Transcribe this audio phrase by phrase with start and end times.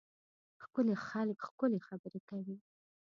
[0.63, 2.57] ښکلي خلک ښکلې خبرې کوي.